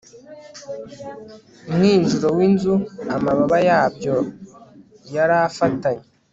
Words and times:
mwinjiro 1.73 2.27
w 2.37 2.39
inzu 2.47 2.73
Amababa 3.15 3.57
yabyo 3.69 4.15
yari 5.15 5.35
afatanye 5.47 6.05